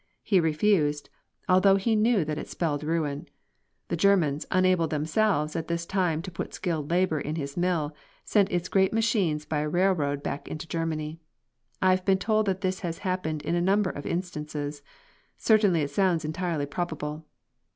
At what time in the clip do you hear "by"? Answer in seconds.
9.45-9.61